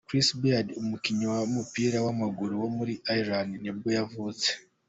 [0.07, 4.49] Chris Baird, umukinnyi w’umupira w’amaguru wo muri Ireland nibwo yavutse.